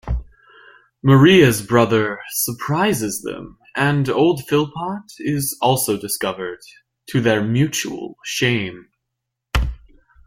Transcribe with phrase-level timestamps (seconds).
[1.03, 6.57] Maria's brother surprises them, and old Philpot is also discovered,
[7.07, 8.87] to their mutual shame.